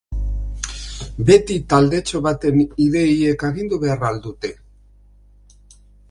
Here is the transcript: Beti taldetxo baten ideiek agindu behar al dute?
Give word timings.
Beti 1.25 1.57
taldetxo 1.73 2.21
baten 2.27 2.57
ideiek 2.85 3.45
agindu 3.49 3.79
behar 3.83 4.07
al 4.09 4.17
dute? 4.23 4.51